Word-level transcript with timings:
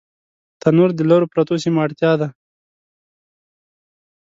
تنور 0.61 0.89
د 0.95 0.99
لرو 1.09 1.31
پرتو 1.33 1.53
سیمو 1.63 1.83
اړتیا 1.85 2.11
ده 2.21 2.27